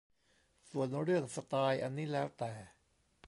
[0.71, 2.53] ส่วนเรื่องสไตล์อันนี้แล้วแต่